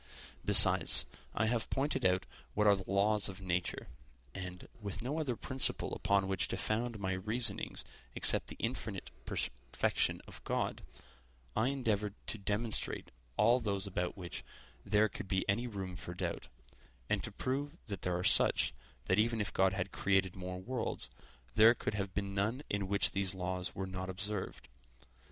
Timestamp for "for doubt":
15.95-16.47